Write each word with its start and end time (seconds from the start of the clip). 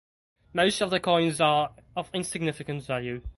Most 0.51 0.81
of 0.81 0.89
the 0.89 0.99
coins 0.99 1.39
are 1.39 1.75
of 1.95 2.09
insignificant 2.11 2.81
value. 2.87 3.21